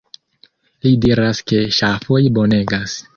[0.85, 2.97] Li diras ke ŝafoj bonegas.